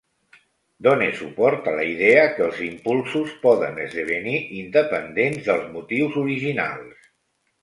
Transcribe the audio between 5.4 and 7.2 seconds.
dels motius originals.